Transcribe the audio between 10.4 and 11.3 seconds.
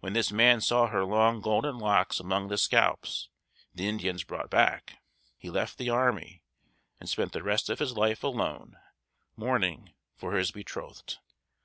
betrothed.